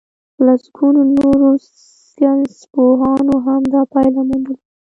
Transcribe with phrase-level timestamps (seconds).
[0.45, 1.49] لسګونو نورو
[2.13, 4.57] ساينسپوهانو هم دا پايله موندلې.